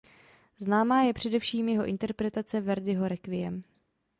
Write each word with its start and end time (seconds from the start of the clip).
Známá 0.59 1.01
je 1.01 1.13
především 1.13 1.69
jeho 1.69 1.85
interpretace 1.85 2.61
Verdiho 2.61 3.07
"Requiem". 3.07 3.63